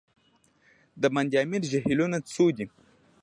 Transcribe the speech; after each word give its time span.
د 1.01 1.03
بند 1.13 1.31
امیر 1.43 1.63
جهیلونه 1.71 2.17
څو 2.31 2.45
دي؟ 2.57 2.65